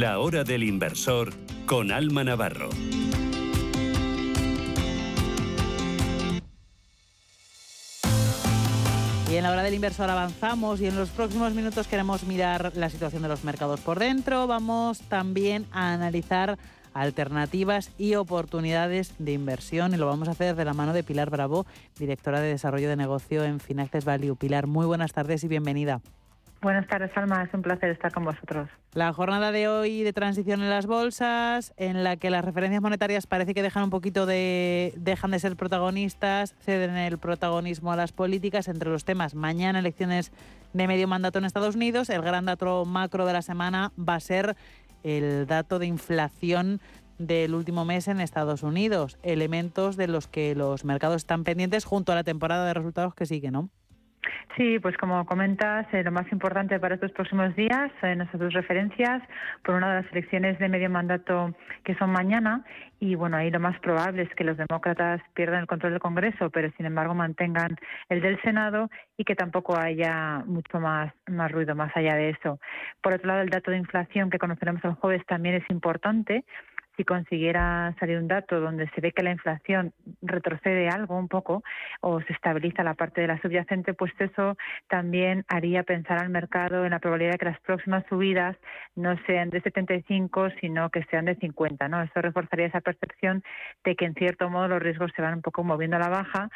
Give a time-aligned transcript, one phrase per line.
[0.00, 1.30] La hora del inversor
[1.66, 2.70] con Alma Navarro.
[9.30, 12.88] Y en la hora del inversor avanzamos y en los próximos minutos queremos mirar la
[12.88, 14.46] situación de los mercados por dentro.
[14.46, 16.56] Vamos también a analizar
[16.94, 21.28] alternativas y oportunidades de inversión y lo vamos a hacer de la mano de Pilar
[21.28, 21.66] Bravo,
[21.98, 24.34] directora de desarrollo de negocio en Finaces Value.
[24.34, 26.00] Pilar, muy buenas tardes y bienvenida.
[26.62, 27.42] Buenas tardes, Alma.
[27.42, 28.68] Es un placer estar con vosotros.
[28.92, 33.26] La jornada de hoy de transición en las bolsas, en la que las referencias monetarias
[33.26, 38.12] parece que dejan un poquito de dejan de ser protagonistas, ceden el protagonismo a las
[38.12, 39.34] políticas entre los temas.
[39.34, 40.32] Mañana elecciones
[40.74, 42.10] de medio mandato en Estados Unidos.
[42.10, 44.54] El gran dato macro de la semana va a ser
[45.02, 46.82] el dato de inflación
[47.18, 49.18] del último mes en Estados Unidos.
[49.22, 53.24] Elementos de los que los mercados están pendientes junto a la temporada de resultados que
[53.24, 53.70] sigue, ¿no?
[54.56, 58.52] Sí, pues como comentas, eh, lo más importante para estos próximos días, en nuestras dos
[58.52, 59.22] referencias,
[59.64, 62.64] por una de las elecciones de medio mandato que son mañana,
[63.00, 66.50] y bueno, ahí lo más probable es que los demócratas pierdan el control del Congreso,
[66.50, 67.76] pero sin embargo mantengan
[68.10, 72.60] el del Senado y que tampoco haya mucho más, más ruido más allá de eso.
[73.02, 76.44] Por otro lado, el dato de inflación que conoceremos el jueves también es importante
[77.00, 81.62] si consiguiera salir un dato donde se ve que la inflación retrocede algo un poco
[82.02, 86.84] o se estabiliza la parte de la subyacente, pues eso también haría pensar al mercado
[86.84, 88.54] en la probabilidad de que las próximas subidas
[88.96, 91.88] no sean de 75, sino que sean de 50.
[91.88, 92.02] ¿no?
[92.02, 93.42] Eso reforzaría esa percepción
[93.82, 96.50] de que en cierto modo los riesgos se van un poco moviendo a la baja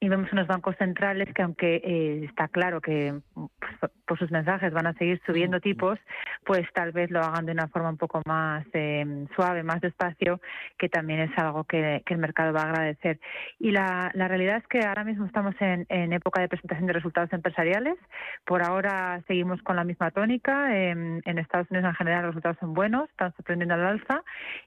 [0.00, 4.72] y vemos unos bancos centrales que aunque eh, está claro que pues, por sus mensajes
[4.72, 5.98] van a seguir subiendo tipos,
[6.44, 10.40] pues tal vez lo hagan de una forma un poco más eh, suave, más despacio,
[10.78, 13.18] que también es algo que, el mercado va a agradecer.
[13.58, 17.96] Y la, realidad es que ahora mismo estamos en, época de presentación de resultados empresariales.
[18.44, 20.74] Por ahora seguimos con la misma tónica.
[20.76, 24.22] En, Estados Unidos en general los resultados son buenos, están sorprendiendo al alza.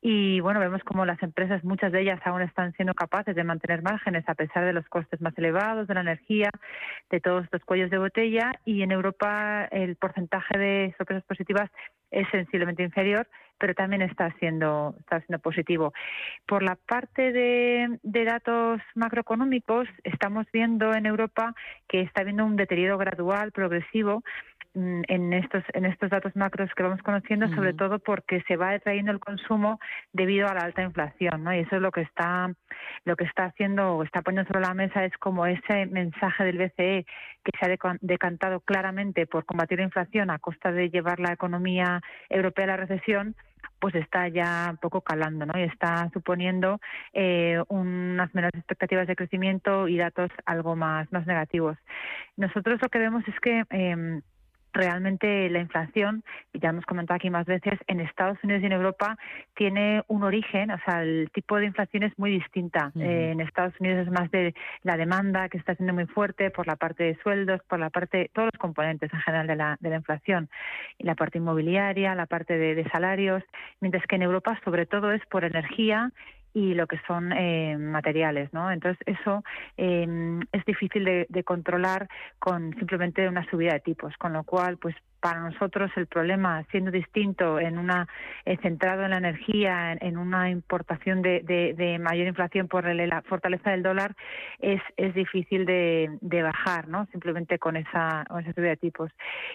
[0.00, 3.82] Y bueno, vemos como las empresas, muchas de ellas aún están siendo capaces de mantener
[3.82, 6.50] márgenes a pesar de los costes más elevados, de la energía,
[7.10, 8.58] de todos estos cuellos de botella.
[8.64, 9.23] Y en Europa
[9.70, 11.70] el porcentaje de sorpresas positivas
[12.10, 13.26] es sensiblemente inferior,
[13.58, 15.92] pero también está siendo, está siendo positivo.
[16.46, 21.54] Por la parte de, de, datos macroeconómicos, estamos viendo en Europa
[21.88, 24.22] que está habiendo un deterioro gradual, progresivo,
[24.74, 29.12] en estos en estos datos macros que vamos conociendo sobre todo porque se va detrayendo
[29.12, 29.78] el consumo
[30.12, 32.52] debido a la alta inflación no y eso es lo que está
[33.04, 36.58] lo que está haciendo o está poniendo sobre la mesa es como ese mensaje del
[36.58, 37.06] BCE
[37.44, 42.00] que se ha decantado claramente por combatir la inflación a costa de llevar la economía
[42.28, 43.36] europea a la recesión
[43.78, 45.58] pues está ya un poco calando, ¿no?
[45.58, 46.80] Y está suponiendo
[47.12, 51.76] eh, unas menores expectativas de crecimiento y datos algo más, más negativos.
[52.36, 54.20] Nosotros lo que vemos es que eh,
[54.74, 58.72] realmente la inflación, y ya hemos comentado aquí más veces, en Estados Unidos y en
[58.72, 59.16] Europa
[59.54, 62.92] tiene un origen, o sea, el tipo de inflación es muy distinta.
[62.96, 66.66] Eh, en Estados Unidos es más de la demanda que está siendo muy fuerte por
[66.66, 69.90] la parte de sueldos, por la parte, todos los componentes en general de la, de
[69.90, 70.50] la inflación,
[70.98, 73.42] y la parte inmobiliaria, la parte de, de salarios,
[73.80, 76.10] mientras que en Europa sobre todo es por energía
[76.54, 78.70] y lo que son eh, materiales, ¿no?
[78.70, 79.42] Entonces eso
[79.76, 84.78] eh, es difícil de, de, controlar con simplemente una subida de tipos, con lo cual,
[84.78, 88.06] pues para nosotros el problema, siendo distinto en una
[88.44, 93.70] eh, centrado en la energía, en, una importación de, de, mayor inflación por la fortaleza
[93.70, 94.14] del dólar,
[94.58, 94.82] es,
[95.14, 97.06] difícil de, de bajar, ¿no?
[97.06, 99.10] Simplemente con esa, con subida de tipos.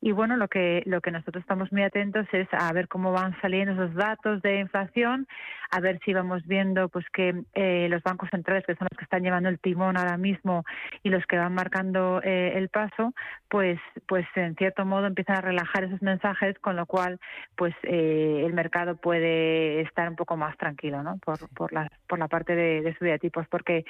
[0.00, 3.40] Y bueno, lo que lo que nosotros estamos muy atentos es a ver cómo van
[3.40, 5.28] saliendo esos datos de inflación,
[5.70, 9.04] a ver si vamos viendo pues que eh, los bancos centrales, que son los que
[9.04, 10.64] están llevando el timón ahora mismo
[11.04, 13.14] y los que van marcando eh, el paso,
[13.48, 17.20] pues pues en cierto modo empiezan a relajar esos mensajes, con lo cual
[17.56, 21.18] pues eh, el mercado puede estar un poco más tranquilo, ¿no?
[21.18, 23.84] Por, por, la, por la parte de, de subida de tipos, porque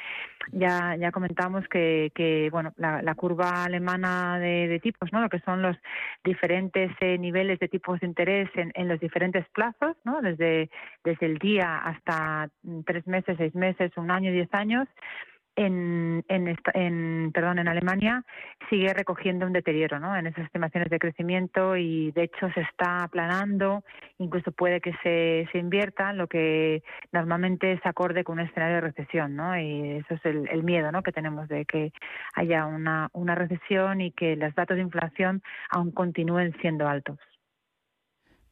[0.51, 5.21] ya, ya comentamos que, que bueno, la, curva alemana de, tipos, ¿no?
[5.21, 5.77] Lo que son los
[6.25, 10.21] diferentes eh, niveles de tipos de interés en, en los diferentes plazos, ¿no?
[10.21, 10.71] Desde,
[11.05, 12.49] desde el día hasta
[12.85, 14.89] tres meses, seis meses, un año, diez años,
[15.57, 18.25] en, en, en, perdón, en Alemania
[18.71, 20.17] sigue recogiendo un deterioro ¿no?
[20.17, 23.85] en esas estimaciones de crecimiento y de hecho se está aplanando,
[24.19, 26.83] incluso puede que se, se invierta, lo que
[27.13, 29.37] normalmente es acorde con un escenario de recesión.
[29.37, 29.59] ¿no?
[29.59, 31.03] Y eso es el, el miedo ¿no?
[31.03, 31.93] que tenemos de que
[32.35, 37.19] haya una, una recesión y que los datos de inflación aún continúen siendo altos.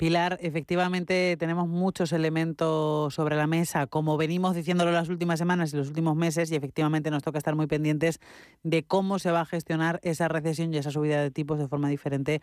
[0.00, 5.76] Pilar, efectivamente tenemos muchos elementos sobre la mesa, como venimos diciéndolo las últimas semanas y
[5.76, 8.18] los últimos meses, y efectivamente nos toca estar muy pendientes
[8.62, 11.90] de cómo se va a gestionar esa recesión y esa subida de tipos de forma
[11.90, 12.40] diferente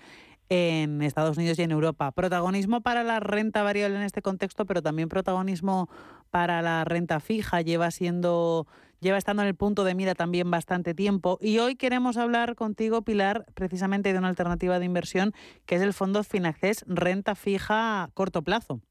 [0.50, 2.12] en Estados Unidos y en Europa.
[2.12, 5.90] Protagonismo para la renta variable en este contexto, pero también protagonismo
[6.30, 7.62] para la renta fija.
[7.62, 8.68] Lleva siendo
[9.00, 11.38] lleva estando en el punto de mira también bastante tiempo.
[11.42, 15.34] Y hoy queremos hablar contigo, Pilar, precisamente de una alternativa de inversión
[15.66, 18.82] que es el fondo Finaccess Renta Fija a corto plazo.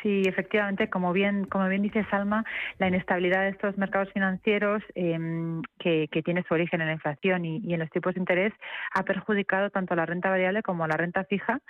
[0.00, 2.44] Sí, efectivamente, como bien, como bien dice Salma,
[2.78, 7.74] la inestabilidad de estos mercados financieros em, que, tiene su origen en la inflación y,
[7.74, 8.52] en los tipos de interés
[8.94, 11.60] ha perjudicado tanto la renta variable como la renta fija,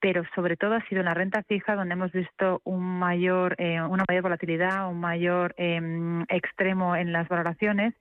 [0.00, 3.80] pero sobre todo ha sido en la renta fija donde hemos visto un mayor, eh,
[3.80, 7.94] una mayor volatilidad, un mayor em, extremo en las valoraciones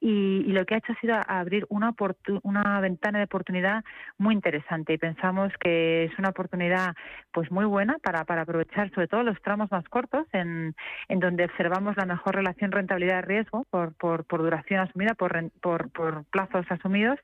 [0.00, 1.92] y, lo que ha hecho ha sido abrir una,
[2.42, 3.82] una ventana de oportunidad
[4.18, 6.94] muy interesante y pensamos que es una oportunidad
[7.32, 10.74] pues muy buena para, para aprovechar sobre todo los tramos más cortos en,
[11.08, 16.24] en donde observamos la mejor relación rentabilidad-riesgo por, por, por, duración asumida, por, por, por
[16.26, 17.18] plazos asumidos,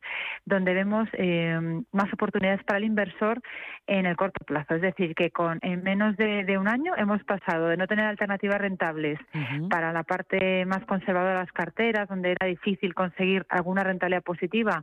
[0.44, 3.40] donde vemos em, más oportunidades para el inversor
[3.86, 4.74] en el corto plazo.
[4.74, 8.60] Es decir, que con en menos de, un año hemos pasado de no tener alternativas
[8.60, 9.18] rentables
[9.70, 14.82] para la parte más conservadora de las carteras, donde era difícil conseguir alguna rentabilidad positiva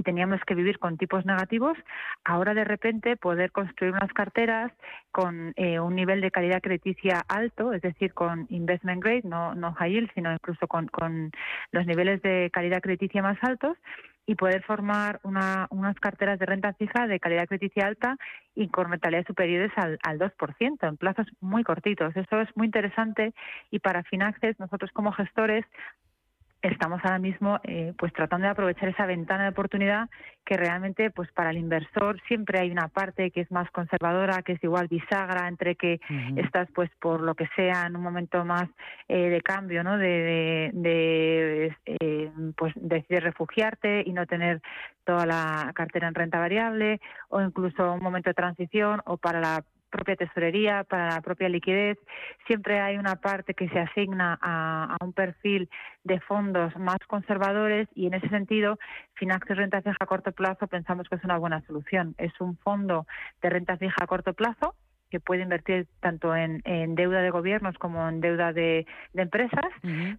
[0.00, 1.76] y teníamos que vivir con tipos negativos,
[2.24, 4.72] ahora de repente poder construir unas carteras
[5.12, 9.74] con eh, un nivel de calidad crediticia alto, es decir, con investment grade, no, no
[9.74, 11.32] high yield, sino incluso con, con
[11.70, 13.76] los niveles de calidad crediticia más altos,
[14.24, 18.16] y poder formar una, unas carteras de renta fija de calidad crediticia alta
[18.54, 22.16] y con mentalidades superiores al, al 2% en plazos muy cortitos.
[22.16, 23.34] Eso es muy interesante
[23.70, 25.66] y para Finaxes nosotros como gestores
[26.62, 30.08] estamos ahora mismo eh, pues tratando de aprovechar esa ventana de oportunidad
[30.44, 34.52] que realmente pues para el inversor siempre hay una parte que es más conservadora que
[34.52, 36.00] es igual bisagra entre que
[36.36, 38.68] estás pues por lo que sea en un momento más
[39.08, 44.60] eh, de cambio no de, de, eh, pues decides refugiarte y no tener
[45.04, 49.64] toda la cartera en renta variable o incluso un momento de transición o para la
[49.90, 51.98] propia tesorería, para la propia liquidez.
[52.46, 55.68] Siempre hay una parte que se asigna a, un perfil
[56.04, 58.78] de fondos más conservadores y en ese sentido,
[59.14, 62.14] Finaxis Renta Fija a corto plazo pensamos que es una buena solución.
[62.18, 63.06] Es un fondo
[63.42, 64.74] de renta fija a corto plazo
[65.10, 66.62] que puede invertir tanto en,
[66.94, 69.66] deuda de gobiernos como en deuda de, empresas.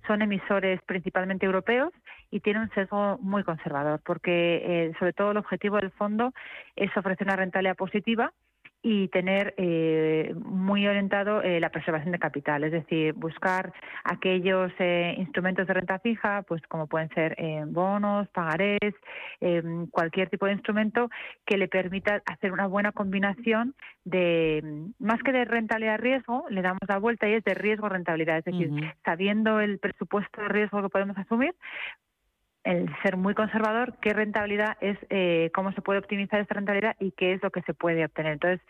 [0.05, 1.93] Son emisores principalmente europeos
[2.29, 6.33] y tiene un sesgo muy conservador, porque eh, sobre todo el objetivo del fondo
[6.75, 8.33] es ofrecer una rentabilidad positiva
[8.83, 13.73] y tener eh, muy orientado eh, la preservación de capital, es decir, buscar
[14.03, 17.35] aquellos eh, instrumentos de renta fija, pues como pueden ser
[17.67, 18.79] bonos, pagarés,
[19.91, 21.09] cualquier tipo de instrumento
[21.45, 26.81] que le permita hacer una buena combinación de, más que de rentabilidad riesgo, le damos
[26.87, 28.71] la vuelta y es de riesgo rentabilidad, es decir,
[29.05, 31.53] sabiendo el presupuesto de riesgo que podemos asumir,
[32.63, 37.11] el ser muy conservador, qué rentabilidad es, eh, cómo se puede optimizar esta rentabilidad y
[37.11, 38.33] qué es lo que se puede obtener.
[38.33, 38.61] Entonces,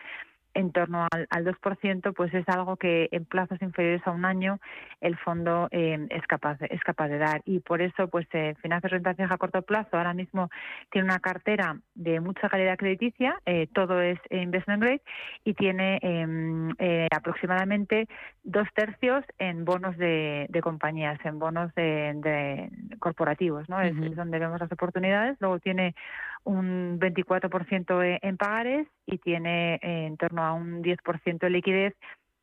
[0.53, 4.59] en torno al, al 2%, pues es algo que en plazos inferiores a un año
[4.99, 8.55] el fondo eh, es capaz de, es capaz de dar y por eso pues eh,
[8.61, 10.49] Finanzas Renta Fija a corto plazo ahora mismo
[10.91, 15.01] tiene una cartera de mucha calidad crediticia, eh, todo es investment grade
[15.43, 18.07] y tiene em, eh, aproximadamente
[18.43, 23.81] dos tercios en bonos de, de compañías, en bonos de, de corporativos, ¿no?
[23.81, 25.37] es donde vemos las oportunidades.
[25.39, 25.95] Luego tiene
[26.43, 31.95] un 24% en pagares y tiene eh, en torno a un 10% de liquidez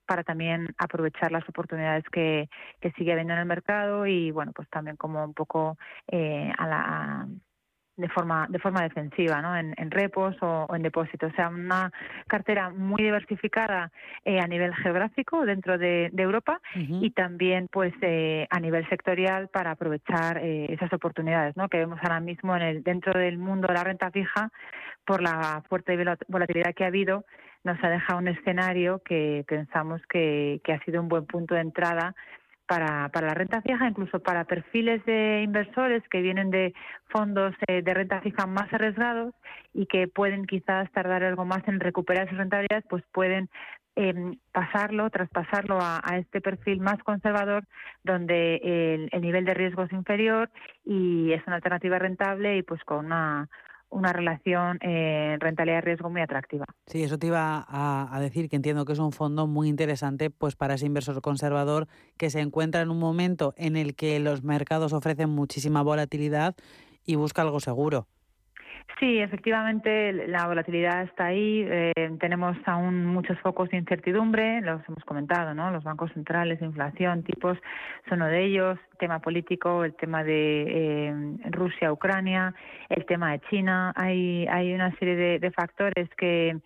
[0.06, 2.48] para también aprovechar las oportunidades que,
[2.80, 6.66] que sigue habiendo en el mercado y bueno pues también como un poco eh, a
[6.66, 7.28] la
[7.98, 9.56] de forma de forma defensiva ¿no?
[9.56, 11.92] en, repos o, en depósitos o sea una
[12.26, 13.90] cartera muy diversificada
[14.24, 19.72] eh, a nivel geográfico dentro de, Europa y también pues eh, a nivel sectorial para
[19.72, 21.68] aprovechar eh, esas oportunidades ¿no?
[21.68, 24.50] que vemos ahora mismo en el dentro del mundo de la renta fija
[25.04, 25.96] por la fuerte
[26.28, 27.24] volatilidad que ha habido
[27.64, 31.62] nos ha dejado un escenario que pensamos que, que ha sido un buen punto de
[31.62, 32.14] entrada
[32.68, 36.74] para, para la renta fija, incluso para perfiles de inversores que vienen de
[37.08, 39.34] fondos eh, de renta fija más arriesgados
[39.72, 43.48] y que pueden quizás tardar algo más en recuperar sus rentabilidades, pues pueden
[43.96, 47.64] em, pasarlo, traspasarlo a, este perfil más conservador,
[48.04, 50.50] donde el nivel de riesgo es inferior
[50.84, 53.48] y es una alternativa rentable y pues con una
[53.90, 56.66] una relación eh, rentabilidad-riesgo muy atractiva.
[56.86, 60.56] Sí, eso te iba a, decir que entiendo que es un fondo muy interesante pues
[60.56, 64.92] para ese inversor conservador que se encuentra en un momento en el que los mercados
[64.92, 66.54] ofrecen muchísima volatilidad
[67.04, 68.06] y busca algo seguro.
[68.98, 71.64] Sí, efectivamente, la volatilidad está ahí.
[71.68, 75.70] Eh, tenemos aún muchos focos de incertidumbre, los hemos comentado, ¿no?
[75.70, 77.58] Los bancos centrales, inflación, tipos,
[78.08, 78.78] son uno de ellos.
[78.98, 81.14] Tema político, el tema de eh,
[81.50, 82.54] Rusia-Ucrania,
[82.88, 83.92] el tema de China.
[83.96, 86.58] Hay, hay una serie de, factores que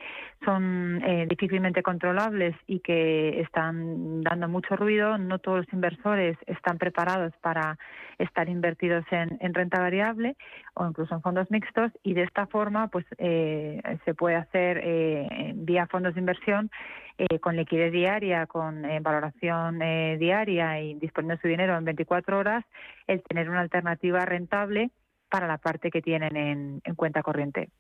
[0.45, 5.19] son eh, difícilmente controlables y que están dando mucho ruido.
[5.19, 7.79] No todos los inversores están preparados para
[8.19, 10.37] estar invertidos en, en renta variable
[10.75, 15.53] o incluso en fondos mixtos y de esta forma pues eh, se puede hacer eh,
[15.55, 16.71] vía fondos de inversión
[17.19, 22.65] eh, con liquidez diaria, con valoración diaria y disponiendo su dinero en 24 horas,
[23.07, 24.91] el tener una alternativa rentable
[25.29, 27.71] para la parte que tienen en cuenta corriente.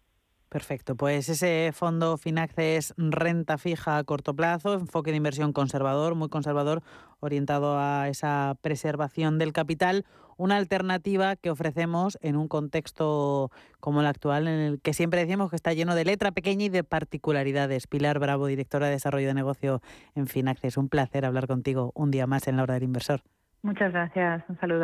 [0.52, 6.14] Perfecto, pues ese fondo Finaxe es renta fija a corto plazo, enfoque de inversión conservador,
[6.14, 6.82] muy conservador,
[7.20, 10.04] orientado a esa preservación del capital,
[10.36, 15.48] una alternativa que ofrecemos en un contexto como el actual, en el que siempre decimos
[15.48, 17.86] que está lleno de letra pequeña y de particularidades.
[17.86, 19.80] Pilar Bravo, directora de Desarrollo de Negocio
[20.14, 23.22] en Finaxe, es un placer hablar contigo un día más en la hora del inversor.
[23.62, 24.80] Muchas gracias, un saludo.